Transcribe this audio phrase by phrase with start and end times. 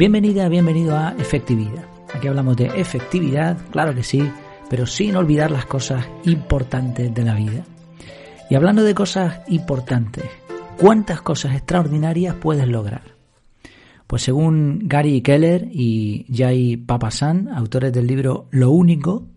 [0.00, 1.84] Bienvenida, bienvenido a Efectividad.
[2.14, 4.26] Aquí hablamos de efectividad, claro que sí,
[4.70, 7.66] pero sin olvidar las cosas importantes de la vida.
[8.48, 10.24] Y hablando de cosas importantes,
[10.78, 13.02] ¿cuántas cosas extraordinarias puedes lograr?
[14.06, 19.28] Pues según Gary Keller y Jay Papasan, autores del libro Lo Único,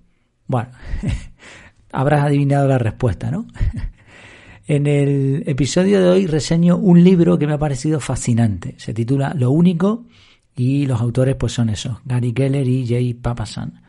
[0.48, 0.70] bueno,
[1.92, 3.48] habrás adivinado la respuesta, ¿no?
[4.66, 8.76] En el episodio de hoy reseño un libro que me ha parecido fascinante.
[8.78, 10.06] Se titula Lo Único
[10.56, 13.82] y los autores pues son esos, Gary Keller y Jay Papasan.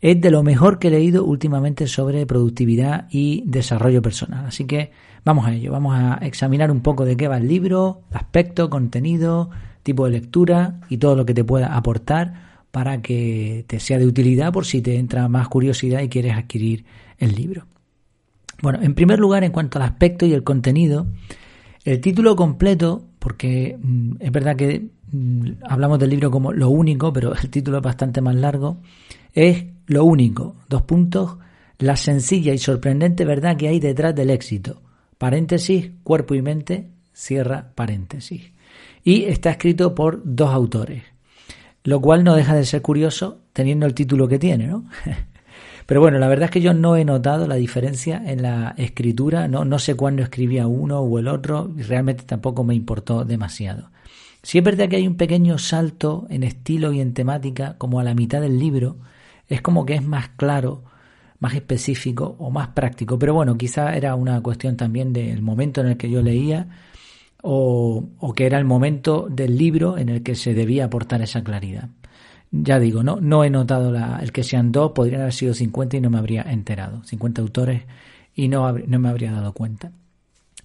[0.00, 4.46] Es de lo mejor que he leído últimamente sobre productividad y desarrollo personal.
[4.46, 4.90] Así que
[5.24, 9.50] vamos a ello, vamos a examinar un poco de qué va el libro, aspecto, contenido,
[9.82, 14.06] tipo de lectura y todo lo que te pueda aportar para que te sea de
[14.06, 16.84] utilidad por si te entra más curiosidad y quieres adquirir
[17.18, 17.66] el libro.
[18.60, 21.06] Bueno, en primer lugar, en cuanto al aspecto y el contenido,
[21.84, 24.88] el título completo, porque mm, es verdad que
[25.68, 28.78] hablamos del libro como lo único, pero el título es bastante más largo,
[29.32, 31.38] es Lo único, dos puntos,
[31.78, 34.80] la sencilla y sorprendente verdad que hay detrás del éxito.
[35.18, 38.52] Paréntesis, cuerpo y mente, cierra paréntesis.
[39.04, 41.02] Y está escrito por dos autores,
[41.84, 44.84] lo cual no deja de ser curioso teniendo el título que tiene, ¿no?
[45.86, 49.48] Pero bueno, la verdad es que yo no he notado la diferencia en la escritura,
[49.48, 53.91] no, no sé cuándo escribía uno o el otro, y realmente tampoco me importó demasiado.
[54.42, 58.04] Si es verdad que hay un pequeño salto en estilo y en temática, como a
[58.04, 58.96] la mitad del libro,
[59.48, 60.82] es como que es más claro,
[61.38, 63.18] más específico o más práctico.
[63.18, 66.68] Pero bueno, quizá era una cuestión también del momento en el que yo leía
[67.42, 68.04] o,
[68.34, 71.88] que era el momento del libro en el que se debía aportar esa claridad.
[72.50, 75.96] Ya digo, no, no he notado la, el que sean dos, podrían haber sido 50
[75.96, 77.02] y no me habría enterado.
[77.04, 77.82] 50 autores
[78.34, 79.92] y no, no me habría dado cuenta.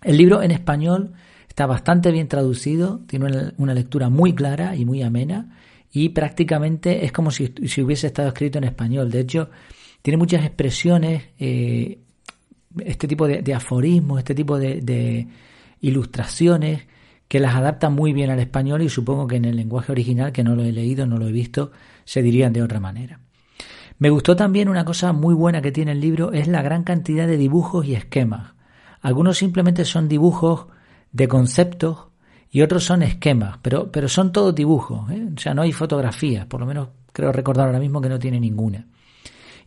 [0.03, 1.13] El libro en español
[1.57, 5.57] Está bastante bien traducido, tiene una, lectura muy clara y muy amena
[5.91, 7.51] y prácticamente es como si,
[7.81, 9.09] hubiese estado escrito en español.
[9.09, 9.49] De hecho,
[10.03, 11.97] tiene muchas expresiones, eh,
[12.85, 15.27] este tipo de, aforismos, este tipo de,
[15.81, 16.85] ilustraciones
[17.27, 20.43] que las adaptan muy bien al español y supongo que en el lenguaje original, que
[20.43, 21.71] no lo he leído, no lo he visto,
[22.05, 23.19] se dirían de otra manera.
[23.97, 27.25] Me gustó también una cosa muy buena que tiene el libro, es la gran cantidad
[27.25, 28.53] de dibujos y esquemas.
[29.01, 30.67] Algunos simplemente son dibujos
[31.11, 32.07] de conceptos
[32.49, 35.27] y otros son esquemas, pero, pero son todos dibujos, ¿eh?
[35.35, 38.39] o sea, no hay fotografías, por lo menos creo recordar ahora mismo que no tiene
[38.39, 38.87] ninguna.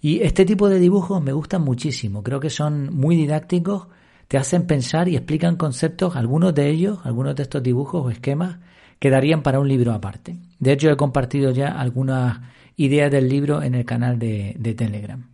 [0.01, 3.89] Y este tipo de dibujos me gustan muchísimo, creo que son muy didácticos,
[4.29, 8.59] te hacen pensar y explican conceptos, algunos de ellos, algunos de estos dibujos o esquemas,
[8.99, 10.37] quedarían para un libro aparte.
[10.59, 12.41] De hecho, he compartido ya algunas
[12.77, 15.30] ideas del libro en el canal de, de Telegram.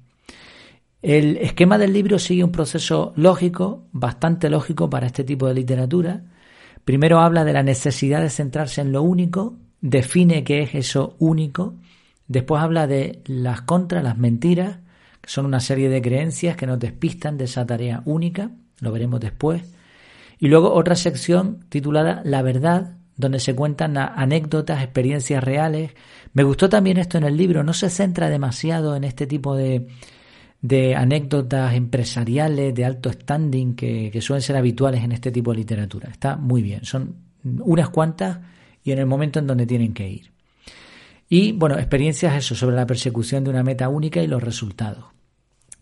[1.07, 6.25] El esquema del libro sigue un proceso lógico, bastante lógico para este tipo de literatura.
[6.85, 11.77] Primero habla de la necesidad de centrarse en lo único, define qué es eso único,
[12.27, 14.79] después habla de las contras, las mentiras,
[15.21, 18.51] que son una serie de creencias que nos despistan de esa tarea única,
[18.81, 19.63] lo veremos después.
[20.41, 25.93] Y luego otra sección titulada La verdad, donde se cuentan anécdotas, experiencias reales.
[26.33, 29.87] Me gustó también esto en el libro, no se centra demasiado en este tipo de
[30.61, 36.09] de anécdotas empresariales de alto standing que, suelen ser habituales en este tipo de literatura.
[36.11, 38.39] Está muy bien, son unas cuantas
[38.83, 40.33] y en el momento en donde tienen que ir.
[41.29, 45.05] Y bueno, experiencias eso sobre la persecución de una meta única y los resultados.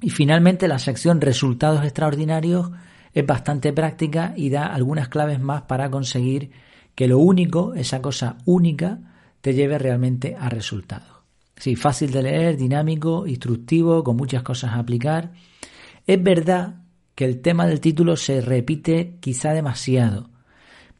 [0.00, 2.70] Y finalmente la sección resultados extraordinarios
[3.12, 6.50] es bastante práctica y da algunas claves más para conseguir
[6.94, 8.98] que lo único, esa cosa única,
[9.40, 11.13] te lleve realmente a resultados.
[11.56, 15.32] Sí, fácil de leer, dinámico, instructivo, con muchas cosas a aplicar.
[16.06, 16.82] Es verdad
[17.14, 20.30] que el tema del título se repite quizá demasiado,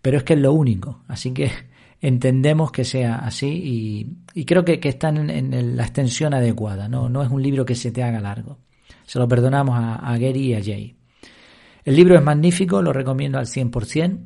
[0.01, 1.51] pero es que es lo único, así que
[2.01, 7.09] entendemos que sea así y, creo que, que están en, la extensión adecuada, ¿no?
[7.09, 8.59] no es un libro que se te haga largo.
[9.07, 10.97] Se lo perdonamos a, a Gary y a Jay.
[11.85, 14.19] El libro es magnífico, lo recomiendo al 100%.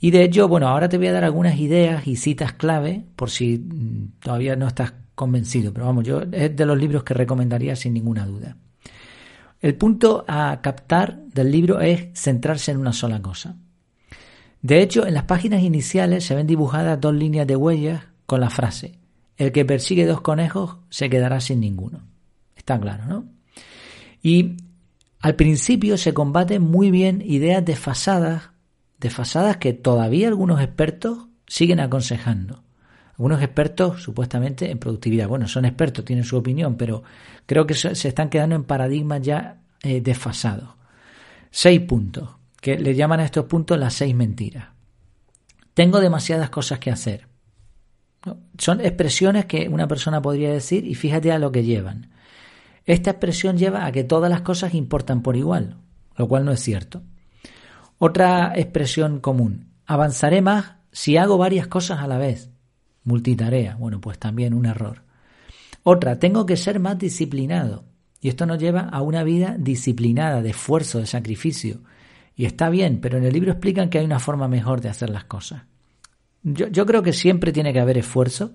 [0.00, 3.30] Y de hecho, bueno, ahora te voy a dar algunas ideas y citas clave por
[3.30, 7.74] si mm, todavía no estás convencido, pero vamos, yo es de los libros que recomendaría
[7.74, 8.56] sin ninguna duda.
[9.60, 13.56] El punto a captar del libro es centrarse en una sola cosa.
[14.62, 18.48] De hecho, en las páginas iniciales se ven dibujadas dos líneas de huellas con la
[18.48, 18.98] frase,
[19.36, 22.04] el que persigue dos conejos se quedará sin ninguno.
[22.54, 23.24] Está claro, ¿no?
[24.22, 24.56] Y
[25.20, 28.50] al principio se combaten muy bien ideas desfasadas,
[29.00, 32.62] desfasadas que todavía algunos expertos siguen aconsejando.
[33.18, 35.26] Algunos expertos, supuestamente, en productividad.
[35.26, 37.02] Bueno, son expertos, tienen su opinión, pero
[37.46, 40.70] creo que se están quedando en paradigmas ya eh, desfasados.
[41.50, 42.30] Seis puntos,
[42.60, 44.68] que le llaman a estos puntos las seis mentiras.
[45.74, 47.26] Tengo demasiadas cosas que hacer.
[48.56, 52.10] Son expresiones que una persona podría decir y fíjate a lo que llevan.
[52.84, 55.76] Esta expresión lleva a que todas las cosas importan por igual,
[56.16, 57.02] lo cual no es cierto.
[57.98, 59.72] Otra expresión común.
[59.86, 62.50] Avanzaré más si hago varias cosas a la vez.
[63.08, 63.74] Multitarea.
[63.76, 65.02] Bueno, pues también un error.
[65.82, 67.84] Otra, tengo que ser más disciplinado.
[68.20, 71.80] Y esto nos lleva a una vida disciplinada, de esfuerzo, de sacrificio.
[72.36, 75.08] Y está bien, pero en el libro explican que hay una forma mejor de hacer
[75.08, 75.62] las cosas.
[76.42, 78.54] Yo, creo que siempre tiene que haber esfuerzo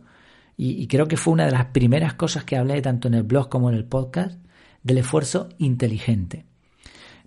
[0.56, 3.50] y, creo que fue una de las primeras cosas que hablé tanto en el blog
[3.50, 4.40] como en el podcast
[4.84, 6.46] del esfuerzo inteligente.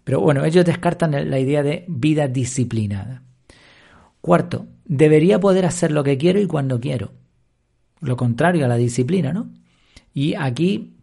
[0.05, 3.23] Pero bueno, ellos descartan la idea de vida disciplinada.
[4.21, 7.13] Cuarto, debería poder hacer lo que quiero y cuando quiero.
[8.01, 9.51] Lo contrario a la disciplina, ¿no?
[10.15, 10.95] Y aquí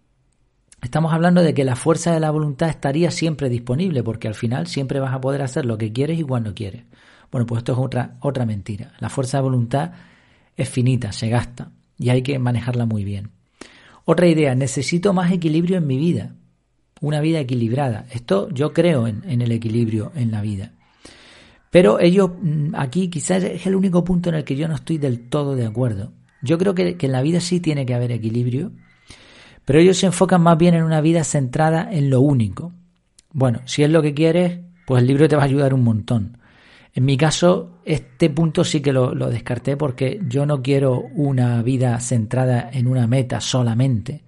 [0.81, 4.67] estamos hablando de que la fuerza de la voluntad estaría siempre disponible, porque al final
[4.67, 6.83] siempre vas a poder hacer lo que quieres y cuando quieres.
[7.31, 8.93] Bueno, pues esto es otra, otra mentira.
[8.99, 9.91] La fuerza de voluntad
[10.55, 13.31] es finita, se gasta y hay que manejarla muy bien.
[14.05, 16.35] Otra idea, necesito más equilibrio en mi vida,
[17.01, 18.05] una vida equilibrada.
[18.11, 20.73] Esto yo creo en, el equilibrio en la vida.
[21.73, 24.99] Pero ellos, mm, aquí quizás es el único punto en el que yo no estoy
[24.99, 26.11] del todo de acuerdo.
[26.43, 28.73] Yo creo que, que en la vida sí tiene que haber equilibrio,
[29.65, 32.73] pero ellos se enfocan más bien en una vida centrada en lo único.
[33.31, 36.37] Bueno, si es lo que quieres, pues el libro te va a ayudar un montón.
[36.93, 41.99] En mi caso, este punto sí que lo, descarté porque yo no quiero una vida
[42.01, 44.21] centrada en una meta solamente.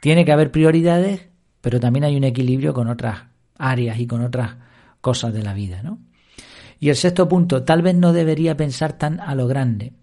[0.00, 1.28] Tiene que haber prioridades,
[1.60, 3.26] pero también hay un equilibrio con otras
[3.58, 4.56] áreas y con otras
[5.00, 6.00] cosas de la vida, ¿no?
[6.84, 9.94] Y el sexto punto, tal vez no debería pensar tan a lo grande.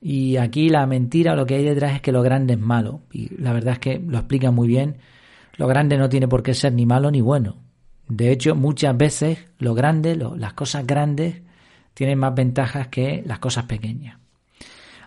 [0.00, 3.02] Y aquí la mentira, lo que hay detrás es que lo grande es malo.
[3.12, 4.96] Y la verdad es que lo explica muy bien.
[5.58, 7.56] Lo grande no tiene por qué ser ni malo ni bueno.
[8.08, 11.42] De hecho, muchas veces lo grande, las cosas grandes,
[11.92, 14.18] tienen más ventajas que las cosas pequeñas.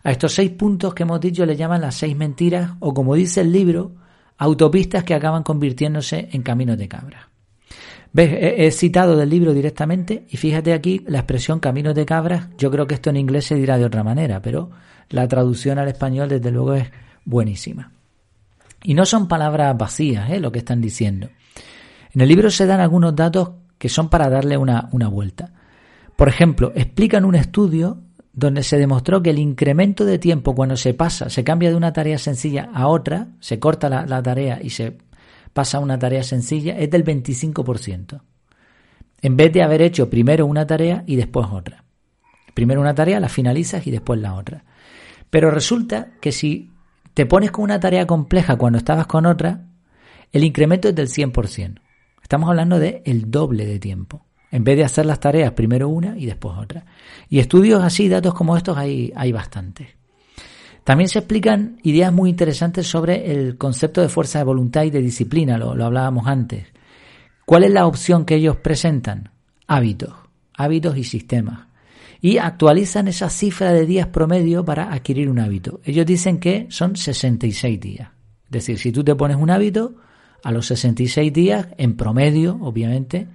[0.04, 3.42] A estos seis puntos que hemos dicho le llaman las seis mentiras o, como dice
[3.42, 3.96] el libro,
[4.38, 7.31] autopistas que acaban convirtiéndose en caminos de cabra.
[8.14, 8.38] ¿Ves?
[8.40, 12.50] He, citado del libro directamente y fíjate aquí la expresión caminos de cabras.
[12.58, 14.70] Yo creo que esto en inglés se dirá de otra manera, pero
[15.10, 16.92] la traducción al español desde luego es
[17.24, 17.92] buenísima.
[18.84, 20.40] Y no son palabras vacías ¿eh?
[20.40, 21.30] lo que están diciendo.
[22.14, 25.54] En el libro se dan algunos datos que son para darle una, vuelta.
[26.18, 28.00] Por ejemplo, explican un estudio
[28.34, 31.94] donde se demostró que el incremento de tiempo cuando se pasa, se cambia de una
[31.94, 34.98] tarea sencilla a otra, se corta la tarea y se
[35.54, 38.22] pasa una tarea sencilla, es del 25%.
[39.22, 41.84] En vez de haber hecho primero una tarea y después otra.
[42.54, 44.64] Primero una tarea, la finalizas y después la otra.
[45.30, 46.72] Pero resulta que si
[47.14, 49.68] te pones con una tarea compleja cuando estabas con otra,
[50.32, 51.82] el incremento es del 100%.
[52.22, 54.26] Estamos hablando de el doble de tiempo.
[54.52, 56.86] En vez de hacer las tareas primero una y después otra.
[57.30, 59.88] Y estudios así, datos como estos, hay, hay bastantes.
[60.84, 65.02] También se explican ideas muy interesantes sobre el concepto de fuerza de voluntad y de
[65.02, 66.66] disciplina, lo, hablábamos antes.
[67.46, 69.32] ¿Cuál es la opción que ellos presentan?
[69.68, 70.14] Hábitos,
[70.56, 71.68] hábitos y sistemas.
[72.20, 75.82] Y actualizan esa cifra de días promedio para adquirir un hábito.
[75.84, 78.10] Ellos dicen que son 66 días.
[78.46, 79.96] Es decir, si tú te pones un hábito,
[80.44, 83.28] a los 66 días, en promedio, obviamente.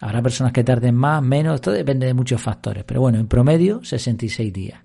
[0.00, 3.82] Habrá personas que tarden más, menos, esto depende de muchos factores, pero bueno, en promedio
[3.84, 4.80] 66 días.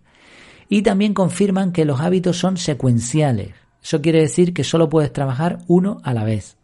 [0.69, 3.53] Y también confirman que los hábitos son secuenciales.
[3.81, 6.57] Eso quiere decir que solo puedes trabajar uno a la vez.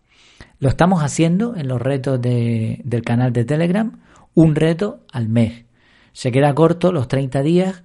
[0.60, 4.00] Lo estamos haciendo en los retos del canal de Telegram,
[4.34, 5.66] un reto al mes.
[6.12, 7.84] Se queda corto los 30 días,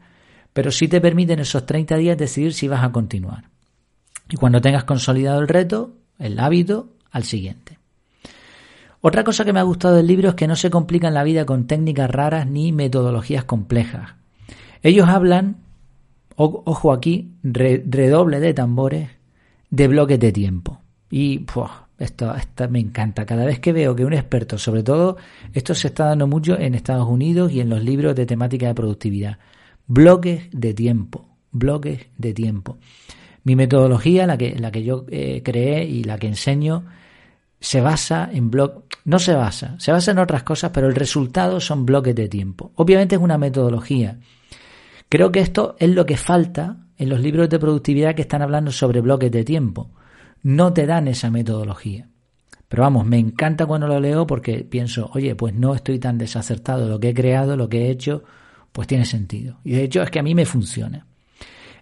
[0.53, 3.51] pero sí te permiten esos 30 días decidir si vas a continuar.
[4.29, 7.79] Y cuando tengas consolidado el reto, el hábito, al siguiente.
[9.01, 11.45] Otra cosa que me ha gustado del libro es que no se complican la vida
[11.45, 14.15] con técnicas raras ni metodologías complejas.
[14.83, 15.57] Ellos hablan,
[16.37, 19.11] ojo aquí, redoble de tambores,
[19.71, 20.81] de bloques de tiempo.
[21.11, 21.47] Y
[21.99, 22.35] esto,
[22.71, 23.25] me encanta.
[23.25, 25.17] Cada vez que veo que un experto, sobre todo,
[25.53, 28.75] esto se está dando mucho en Estados Unidos y en los libros de temática de
[28.75, 29.39] productividad.
[29.87, 32.79] Bloques de tiempo, bloques de tiempo.
[33.45, 36.85] Mi metodología, la que, la que yo eh, creé y la que enseño,
[37.61, 41.61] se basa en bloques, no se basa, se basa en otras cosas, pero el resultado
[41.61, 42.73] son bloques de tiempo.
[42.77, 44.19] Obviamente es una metodología.
[45.09, 48.71] Creo que esto es lo que falta en los libros de productividad que están hablando
[48.73, 49.91] sobre bloques de tiempo.
[50.43, 52.09] No te dan esa metodología.
[52.69, 56.89] Pero vamos, me encanta cuando lo leo porque pienso, oye, pues no estoy tan desacertado.
[56.89, 58.25] Lo que he creado, lo que he hecho,
[58.73, 59.59] pues tiene sentido.
[59.65, 61.07] Y de hecho es que a mí me funciona.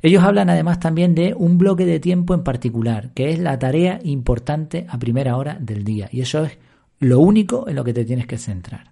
[0.02, 4.00] Ellos hablan además también de un bloque de tiempo en particular, que es la tarea
[4.02, 6.08] importante a primera hora del día.
[6.10, 6.58] Y eso es
[6.98, 8.90] lo único en lo que te tienes que centrar.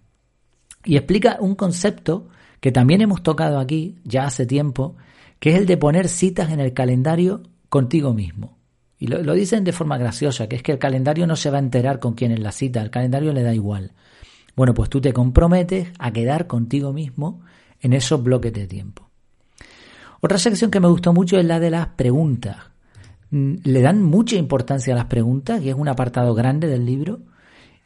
[0.84, 2.28] Y explica un concepto
[2.60, 4.96] que también hemos tocado aquí ya hace tiempo,
[5.38, 8.58] que es el de poner citas en el calendario contigo mismo.
[8.98, 11.60] Y lo, dicen de forma graciosa, que es que el calendario no se va a
[11.60, 13.92] enterar con quién es la cita, el calendario le da igual.
[14.54, 17.40] Bueno, pues tú te comprometes a quedar contigo mismo
[17.80, 19.08] en esos bloques de tiempo.
[20.20, 22.58] Otra sección que me gustó mucho es la de las preguntas.
[23.30, 27.20] Mm, le dan mucha importancia a las preguntas, y es un apartado grande del libro,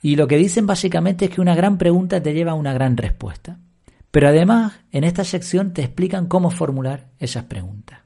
[0.03, 2.97] y lo que dicen básicamente es que una gran pregunta te lleva a una gran
[2.97, 3.59] respuesta.
[4.15, 7.99] Pero además, en esta sección te explican cómo formular esas preguntas.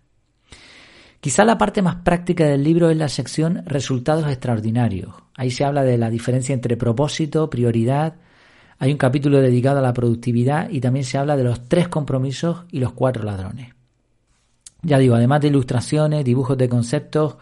[1.20, 5.14] Quizá la parte más práctica del libro es la sección Resultados extraordinarios.
[5.36, 8.14] Ahí se habla de la diferencia entre propósito, prioridad.
[8.78, 12.64] Hay un capítulo dedicado a la productividad y también se habla de los tres compromisos
[12.72, 13.74] y los cuatro ladrones.
[14.80, 17.36] Ya digo, además de ilustraciones, dibujos de conceptos,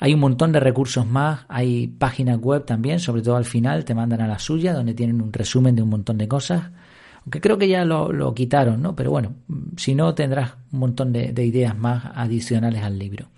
[0.00, 3.94] hay un montón de recursos más, hay páginas web también, sobre todo al final te
[3.94, 6.72] mandan a la suya, donde tienen un resumen de un montón de cosas,
[7.22, 8.96] aunque creo que ya lo, quitaron, ¿no?
[8.96, 9.34] Pero bueno,
[9.76, 13.28] si no tendrás un montón de, ideas más adicionales al libro.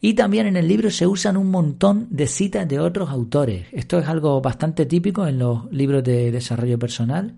[0.00, 3.66] Y también en el libro se usan un montón de citas de otros autores.
[3.72, 7.34] Esto es algo bastante típico en los libros de desarrollo personal.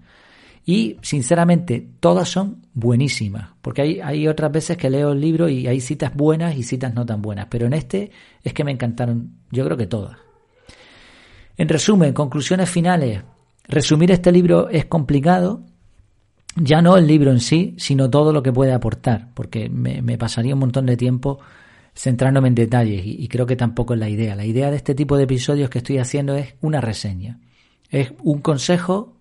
[0.66, 5.66] Y sinceramente, todas son buenísimas, porque hay, hay otras veces que leo el libro y
[5.66, 8.10] hay citas buenas y citas no tan buenas, pero en este
[8.44, 10.18] es que me encantaron, yo creo que todas.
[11.56, 13.22] En resumen, conclusiones finales.
[13.66, 15.62] Resumir este libro es complicado,
[16.56, 20.54] ya no el libro en sí, sino todo lo que puede aportar, porque me, pasaría
[20.54, 21.38] un montón de tiempo
[21.94, 24.34] centrándome en detalles y, y creo que tampoco es la idea.
[24.34, 27.38] La idea de este tipo de episodios que estoy haciendo es una reseña.
[27.90, 29.16] Es un consejo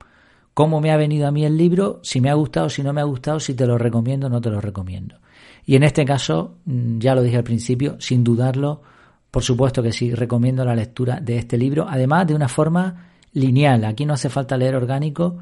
[0.57, 3.00] cómo me ha venido a mí el libro, si me ha gustado, si no me
[3.00, 5.19] ha gustado, si te lo recomiendo o no te lo recomiendo.
[5.67, 8.81] Y en este caso, mm, ya lo dije al principio, sin dudarlo,
[9.29, 13.86] por supuesto que sí, recomiendo la lectura de este libro, además de una forma lineal.
[13.86, 15.38] Aquí no hace falta leer orgánico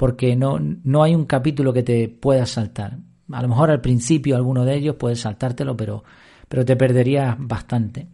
[0.00, 2.96] porque no, no hay un capítulo que te pueda saltar.
[3.30, 6.04] A lo mejor al principio alguno de ellos puedes saltártelo, pero,
[6.48, 8.08] pero te perderías bastante.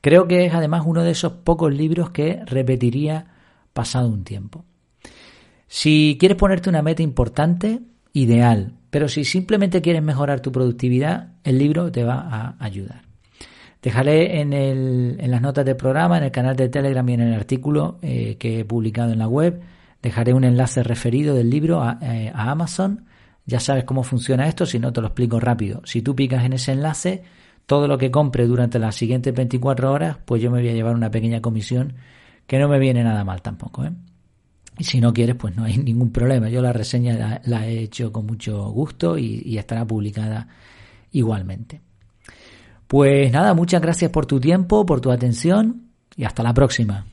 [0.00, 3.32] Creo que es además uno de esos pocos libros que repetiría
[3.72, 4.64] pasado un tiempo.
[5.66, 7.80] Si quieres ponerte una meta importante,
[8.12, 8.74] ideal.
[8.90, 13.02] Pero si simplemente quieres mejorar tu productividad, el libro te va a ayudar.
[13.82, 17.22] Dejaré en, el, en las notas del programa, en el canal de Telegram y en
[17.22, 19.73] el artículo eh, que he publicado en la web,
[20.04, 23.06] dejaré un enlace referido del libro a, eh, a Amazon.
[23.46, 25.80] Ya sabes cómo funciona esto, si no te lo explico rápido.
[25.84, 27.22] Si tú picas en ese enlace,
[27.64, 30.94] todo lo que compre durante las siguientes 24 horas, pues yo me voy a llevar
[30.94, 31.94] una pequeña comisión
[32.46, 33.84] que no me viene nada mal tampoco.
[33.84, 33.92] ¿eh?
[34.78, 36.50] Y si no quieres, pues no hay ningún problema.
[36.50, 40.48] Yo la reseña la, he hecho con mucho gusto y, estará publicada
[41.12, 41.80] igualmente.
[42.86, 47.06] Pues nada, muchas gracias por tu tiempo, por tu atención y hasta la próxima.